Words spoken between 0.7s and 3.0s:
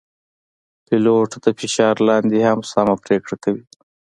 پیلوټ د فشار لاندې هم سمه